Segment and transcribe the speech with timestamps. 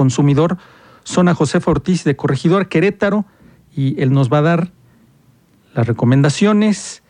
[0.00, 0.56] consumidor
[1.04, 3.26] son a José Ortiz de Corregidor Querétaro
[3.76, 4.72] y él nos va a dar
[5.74, 7.02] las recomendaciones,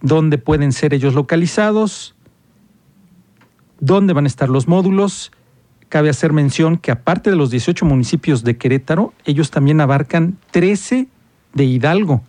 [0.00, 2.16] dónde pueden ser ellos localizados,
[3.78, 5.30] dónde van a estar los módulos.
[5.88, 11.06] Cabe hacer mención que aparte de los 18 municipios de Querétaro, ellos también abarcan 13
[11.52, 12.20] de Hidalgo,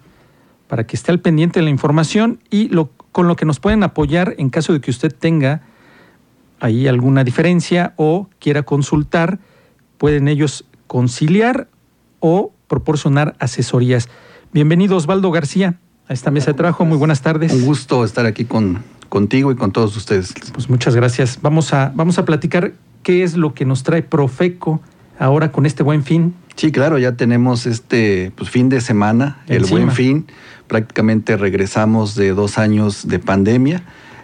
[0.67, 2.69] para que esté al pendiente de la información y
[3.11, 5.63] con lo que nos pueden apoyar en caso de que usted tenga
[6.59, 9.39] ahí alguna diferencia o quiera consultar,
[10.05, 11.67] pueden ellos conciliar
[12.19, 14.07] o proporcionar asesorías.
[14.53, 16.85] Bienvenido Osvaldo García a esta mesa de trabajo.
[16.85, 17.51] Muy buenas tardes.
[17.51, 20.35] Un gusto estar aquí con, contigo y con todos ustedes.
[20.53, 21.39] Pues muchas gracias.
[21.41, 24.79] Vamos a, vamos a platicar qué es lo que nos trae Profeco
[25.17, 26.35] ahora con este buen fin.
[26.55, 30.27] Sí, claro, ya tenemos este pues, fin de semana, el buen fin.
[30.67, 33.81] Prácticamente regresamos de dos años de pandemia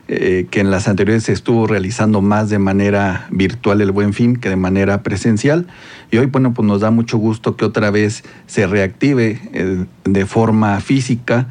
[0.07, 4.35] eh, que en las anteriores se estuvo realizando más de manera virtual el buen fin
[4.35, 5.67] que de manera presencial.
[6.11, 10.25] Y hoy, bueno, pues nos da mucho gusto que otra vez se reactive eh, de
[10.25, 11.47] forma física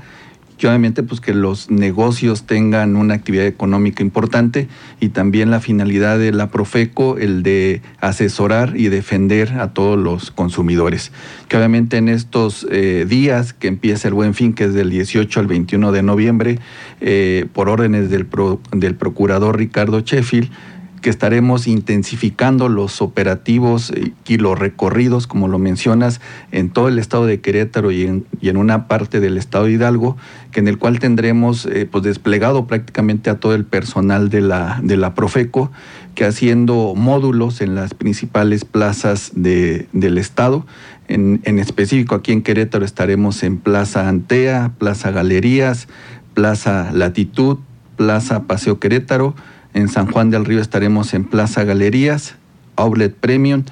[0.61, 4.69] y obviamente pues que los negocios tengan una actividad económica importante
[5.00, 10.30] y también la finalidad de la Profeco, el de asesorar y defender a todos los
[10.30, 11.12] consumidores.
[11.48, 15.41] Que obviamente en estos eh, días que empieza el buen fin, que es del 18
[15.41, 16.58] al 21 de noviembre,
[17.00, 18.27] eh, por órdenes del,
[18.72, 20.50] del procurador Ricardo Sheffield,
[21.01, 23.93] que estaremos intensificando los operativos
[24.27, 26.20] y los recorridos, como lo mencionas,
[26.53, 30.17] en todo el estado de Querétaro y en, una parte del estado de Hidalgo,
[30.53, 34.81] que en el cual tendremos eh, pues desplegado prácticamente a todo el personal de la,
[34.83, 35.70] de la Profeco,
[36.15, 40.67] que haciendo módulos en las principales plazas de, del estado.
[41.09, 45.89] En, en específico aquí en Querétaro estaremos en Plaza Antea, Plaza Galerías,
[46.35, 47.59] Plaza Latitud,
[47.97, 49.35] Plaza Paseo Querétaro,
[49.75, 52.37] en San Juan del Río estaremos en Plaza Galerías,
[52.77, 53.65] Outlet Premium,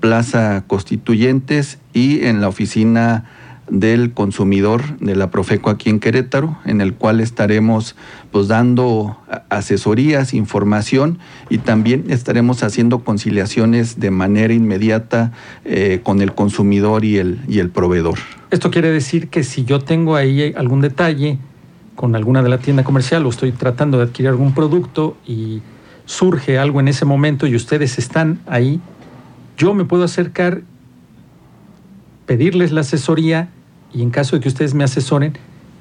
[0.00, 3.24] Plaza Constituyentes y en la oficina
[3.70, 7.96] del consumidor de la Profeco aquí en Querétaro, en el cual estaremos
[8.30, 9.16] pues dando
[9.48, 15.32] asesorías, información y también estaremos haciendo conciliaciones de manera inmediata
[15.64, 18.18] eh, con el consumidor y el, y el proveedor.
[18.50, 21.38] Esto quiere decir que si yo tengo ahí algún detalle,
[21.94, 25.62] con alguna de la tienda comercial o estoy tratando de adquirir algún producto y
[26.06, 28.80] surge algo en ese momento y ustedes están ahí,
[29.56, 30.62] yo me puedo acercar,
[32.26, 33.48] pedirles la asesoría
[33.92, 35.34] y en caso de que ustedes me asesoren,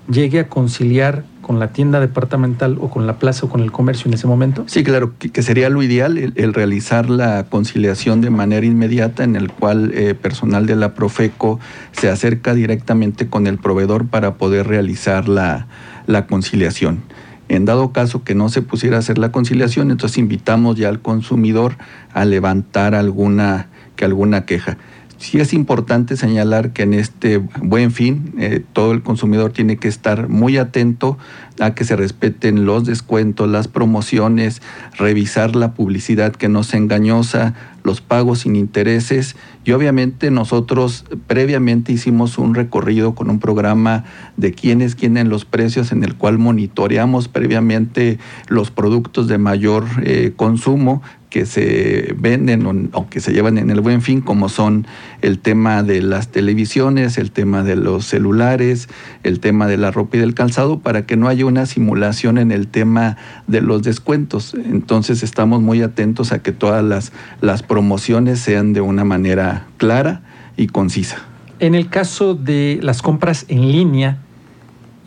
[0.08, 4.08] llegue a conciliar con la tienda departamental o con la plaza o con el comercio
[4.08, 4.64] en ese momento?
[4.68, 9.52] Sí, claro, que, sería lo ideal el, realizar la conciliación de manera inmediata en el
[9.52, 11.60] cual eh, personal de la Profeco
[11.92, 15.68] se acerca directamente con el proveedor para poder realizar la,
[16.08, 17.04] la conciliación.
[17.50, 21.02] En dado caso que no se pusiera a hacer la conciliación, entonces invitamos ya al
[21.02, 21.76] consumidor
[22.14, 24.78] a levantar alguna, que alguna queja.
[25.24, 29.88] Sí es importante señalar que en este buen fin eh, todo el consumidor tiene que
[29.88, 31.18] estar muy atento
[31.62, 34.62] a que se respeten los descuentos, las promociones,
[34.98, 39.36] revisar la publicidad que no sea engañosa, los pagos sin intereses
[39.66, 44.04] y obviamente nosotros previamente hicimos un recorrido con un programa
[44.38, 50.34] de quiénes tienen los precios en el cual monitoreamos previamente los productos de mayor eh,
[50.36, 51.02] consumo
[51.34, 54.86] que se venden o, que se llevan en el buen fin, como son
[55.24, 58.88] el tema de las televisiones, el tema de los celulares,
[59.24, 62.52] el tema de la ropa y del calzado, para que no haya una simulación en
[62.52, 63.18] el tema
[63.48, 64.54] de los descuentos.
[64.54, 70.22] Entonces estamos muy atentos a que todas las, las promociones sean de una manera clara
[70.58, 71.18] y concisa.
[71.58, 74.20] En el caso de las compras en línea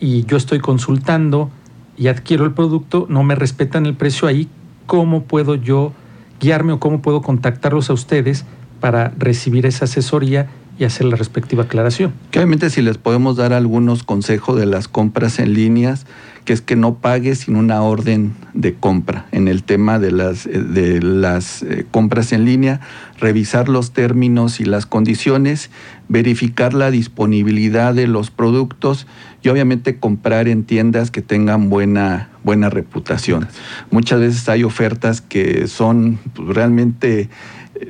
[0.01, 1.49] y yo estoy consultando
[1.97, 4.49] y adquiero el producto, no me respetan el precio ahí,
[4.85, 5.93] ¿cómo puedo yo
[6.41, 8.43] guiarme o cómo puedo contactarlos a ustedes
[8.81, 12.13] para recibir esa asesoría y hacer la respectiva aclaración.
[12.35, 16.05] obviamente si les podemos dar algunos consejos de las compras en líneas,
[16.47, 19.25] que es que no pague sin una orden de compra.
[19.33, 22.79] En el tema de las, eh, de las eh, compras en línea,
[23.19, 25.69] revisar los términos y las condiciones,
[26.07, 29.07] verificar la disponibilidad de los productos
[29.43, 33.49] y obviamente comprar en tiendas que tengan buena, buena reputación.
[33.91, 37.29] Muchas veces hay ofertas que son pues, realmente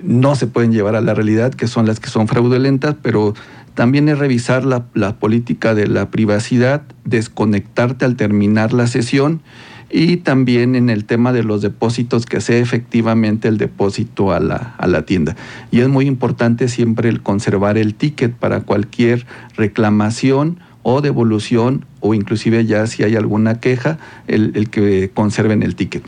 [0.03, 3.33] no se pueden llevar a la realidad, que son las que son fraudulentas, pero
[3.73, 9.41] también es revisar la, la política de la privacidad, desconectarte al terminar la sesión
[9.89, 14.75] y también en el tema de los depósitos que sea efectivamente el depósito a la,
[14.77, 15.35] a la tienda.
[15.71, 19.25] Y es muy importante siempre el conservar el ticket para cualquier
[19.55, 23.97] reclamación o devolución o inclusive ya si hay alguna queja,
[24.27, 26.03] el, el que conserven el ticket.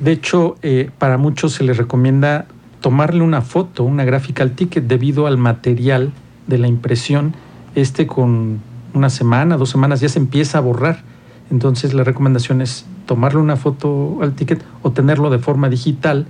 [0.00, 2.46] De hecho, eh, para muchos se les recomienda
[2.84, 6.12] tomarle una foto, una gráfica al ticket debido al material
[6.46, 7.32] de la impresión.
[7.74, 8.60] Este con
[8.92, 11.02] una semana, dos semanas ya se empieza a borrar.
[11.50, 16.26] Entonces la recomendación es tomarle una foto al ticket o tenerlo de forma digital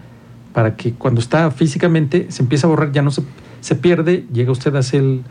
[0.52, 3.24] para que cuando está físicamente se empiece a borrar, ya no se,
[3.60, 5.22] se pierde, llega usted a hacer el,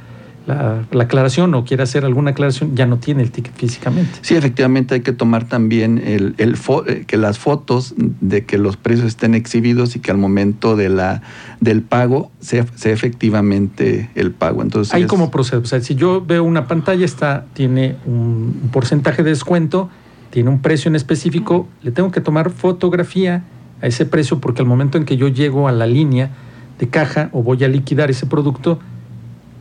[0.45, 4.11] la, aclaración o quiere hacer alguna aclaración, ya no tiene el ticket físicamente.
[4.21, 6.57] Sí, efectivamente hay que tomar también el, el
[6.87, 10.89] eh, que las fotos de que los precios estén exhibidos y que al momento de
[10.89, 11.21] la,
[11.59, 14.61] del pago sea, efectivamente el pago.
[14.61, 15.61] Entonces, ¿Hay cómo procede?
[15.61, 19.89] O sea, si yo veo una pantalla, está, tiene un porcentaje de descuento,
[20.29, 23.43] tiene un precio en específico, le tengo que tomar fotografía
[23.81, 26.31] a ese precio porque al momento en que yo llego a la línea
[26.79, 28.79] de caja o voy a liquidar ese producto,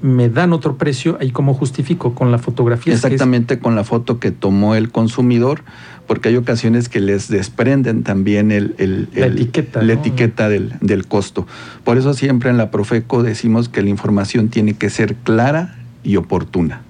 [0.03, 2.93] me dan otro precio, ahí como justifico con la fotografía.
[2.93, 5.63] Exactamente con la foto que tomó el consumidor,
[6.09, 11.47] porque hay ocasiones que les desprenden también el, la etiqueta, la etiqueta del, del costo.
[11.85, 16.17] Por eso siempre en la Profeco decimos que la información tiene que ser clara y
[16.17, 16.83] oportuna.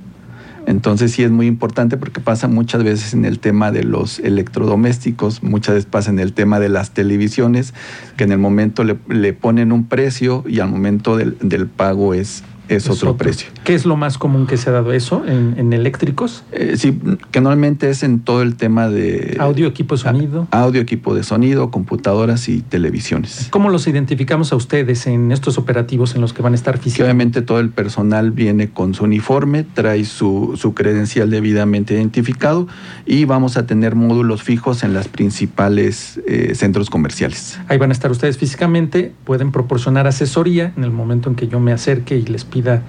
[0.66, 5.42] Entonces sí es muy importante porque pasa muchas veces en el tema de los electrodomésticos,
[5.42, 7.74] muchas veces pasa en el tema de las televisiones,
[8.16, 12.14] que en el momento le, le ponen un precio y al momento del, del pago
[12.14, 13.48] es, es, otro, precio.
[13.64, 16.44] ¿Qué es lo más común que se ha dado eso en, eléctricos?
[16.52, 16.98] Eh, sí,
[17.30, 19.36] que normalmente es en todo el tema de...
[19.38, 20.48] Audio, equipo de sonido.
[20.50, 23.48] audio, equipo de sonido, computadoras y televisiones.
[23.50, 27.02] ¿Cómo los identificamos a ustedes en estos operativos en los que van a estar físicamente?
[27.02, 32.68] obviamente todo el personal viene con su uniforme, trae su, su credencial debidamente identificado
[33.06, 37.58] y vamos a tener módulos fijos en las principales eh, centros comerciales.
[37.68, 41.60] Ahí van a estar ustedes físicamente, pueden proporcionar asesoría en el momento en que yo
[41.60, 42.82] me acerque y les pida,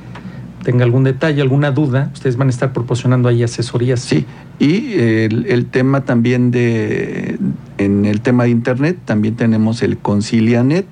[0.64, 4.00] tenga algún detalle, alguna duda, ustedes van a estar proporcionando ahí asesorías.
[4.00, 4.26] Sí,
[4.60, 7.38] y el, tema también de,
[7.78, 10.86] en el tema de Internet, también tenemos el ConciliaNet,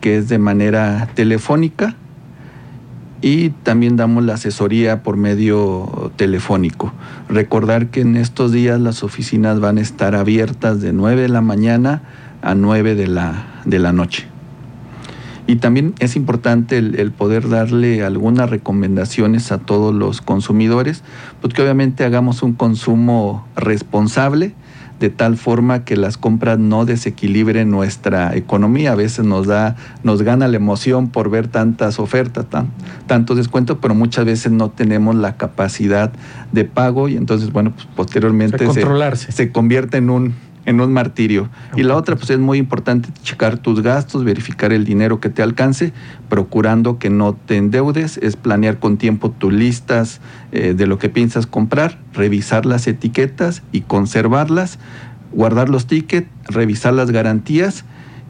[0.00, 1.96] que es de manera telefónica,
[3.22, 6.92] y también damos la asesoría por medio telefónico.
[7.28, 11.40] Recordar que en estos días las oficinas van a estar abiertas de 9 de la
[11.40, 12.02] mañana
[12.42, 14.33] a 9 de la, de la noche.
[15.46, 21.02] Y también es importante el, poder darle algunas recomendaciones a todos los consumidores,
[21.42, 24.54] pues que obviamente hagamos un consumo responsable,
[25.00, 28.92] de tal forma que las compras no desequilibren nuestra economía.
[28.92, 32.70] A veces nos da, nos gana la emoción por ver tantas ofertas, tan,
[33.06, 36.10] tantos descuentos, pero muchas veces no tenemos la capacidad
[36.52, 38.66] de pago y entonces, bueno, pues posteriormente
[39.14, 40.34] se convierte en un
[40.66, 41.48] en un martirio.
[41.76, 45.42] Y la otra, pues es muy importante checar tus gastos, verificar el dinero que te
[45.42, 45.92] alcance,
[46.28, 50.20] procurando que no te endeudes, es planear con tiempo tus listas
[50.52, 54.78] eh, de lo que piensas comprar, revisar las etiquetas y conservarlas,
[55.32, 57.84] guardar los tickets, revisar las garantías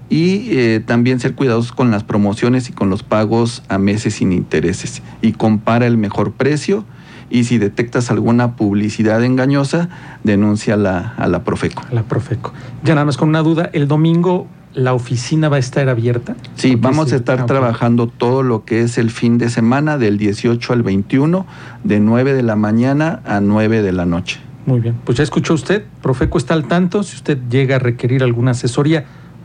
[0.09, 4.33] y eh, también ser cuidadosos con las promociones y con los pagos a meses sin
[4.33, 5.03] intereses.
[5.23, 6.85] Y compara el mejor precio
[7.31, 9.89] y si detectas alguna publicidad engañosa,
[10.23, 11.83] denuncia a la Profeco.
[11.91, 12.53] A la Profeco.
[12.83, 16.37] Ya nada más con una duda, el domingo la oficina va a estar abierta.
[16.57, 20.73] Sí, vamos a estar trabajando todo lo que es el fin de semana del 18
[20.73, 21.47] al 21,
[21.85, 24.41] de 9 de la mañana a 9 de la noche.
[24.67, 28.23] Muy bien, pues ya escuchó usted, Profeco está al tanto, si usted llega a requerir
[28.23, 29.05] alguna asesoría,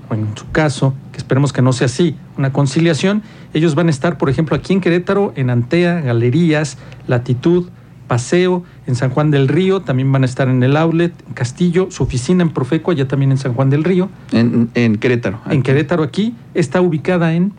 [0.10, 3.24] o en su caso, que esperemos que no sea así, una conciliación,
[3.54, 7.70] ellos van a estar, por ejemplo, aquí en Querétaro, en Antea, Galerías, Latitud,
[8.08, 11.88] Paseo, en San Juan del Río, también van a estar en el outlet, en Castillo,
[11.92, 14.10] su oficina en Profeco, allá también en San Juan del Río.
[14.32, 15.40] En, Querétaro.
[15.50, 17.54] En Querétaro aquí, está ubicada en...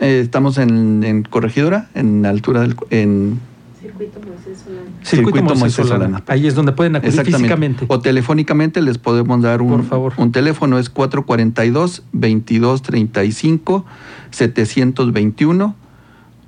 [0.00, 2.74] Eh, estamos en, Corregidora, en altura del...
[2.88, 3.38] En,
[3.80, 4.90] Circuito Moisés Solana.
[5.02, 6.22] Circuito, Moisés Solana.
[6.26, 7.86] Ahí es donde pueden acudir físicamente.
[7.88, 10.12] O telefónicamente les podemos dar un, Por favor.
[10.18, 13.84] un teléfono, es 442-2235,
[14.30, 15.74] 721